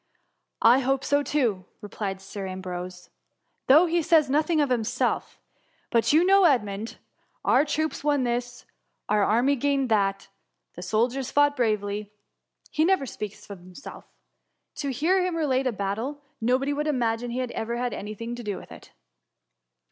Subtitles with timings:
[0.01, 0.03] ^
[0.41, 3.11] *' I hope so too,'' replied Sir Ambrose;
[3.67, 5.39] though he says nothing of himself:
[5.91, 10.29] but you know Edmund:* Our troops won this,' * our army gained that !^^
[10.73, 12.09] the soldiers fought bravely V
[12.71, 14.05] he never speaks of himself.
[14.77, 15.13] To 46 THS MUMUr.
[15.15, 18.43] hear him relate a battle, nobody would imagine he had ever had any thing to
[18.43, 18.91] do with it.'